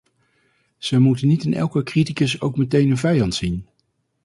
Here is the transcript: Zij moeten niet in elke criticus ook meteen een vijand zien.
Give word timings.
Zij 0.77 0.99
moeten 0.99 1.27
niet 1.27 1.43
in 1.43 1.53
elke 1.53 1.83
criticus 1.83 2.41
ook 2.41 2.57
meteen 2.57 2.89
een 2.89 2.97
vijand 2.97 3.35
zien. 3.35 3.67